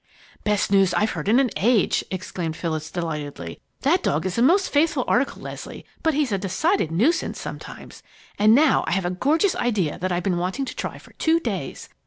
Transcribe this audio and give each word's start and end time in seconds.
"Best 0.43 0.71
news 0.71 0.95
I've 0.95 1.11
heard 1.11 1.29
in 1.29 1.39
an 1.39 1.51
age!" 1.57 2.03
exclaimed 2.09 2.55
Phyllis, 2.57 2.89
delightedly. 2.89 3.61
"That 3.81 4.01
dog 4.01 4.25
is 4.25 4.35
a 4.35 4.41
most 4.41 4.69
faithful 4.71 5.05
article, 5.07 5.43
Leslie, 5.43 5.85
but 6.01 6.15
he's 6.15 6.31
a 6.31 6.39
decided 6.39 6.91
nuisance 6.91 7.39
sometimes! 7.39 8.01
And 8.39 8.55
now, 8.55 8.83
I 8.87 8.93
have 8.93 9.05
a 9.05 9.11
gorgeous 9.11 9.55
idea 9.55 9.99
that 9.99 10.11
I've 10.11 10.23
been 10.23 10.39
wanting 10.39 10.65
to 10.65 10.75
try 10.75 10.97
for 10.97 11.13
two 11.13 11.39
days. 11.39 11.87